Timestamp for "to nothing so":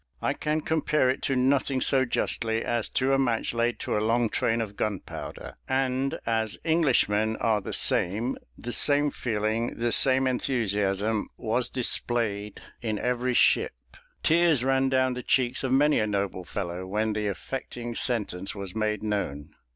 1.29-2.05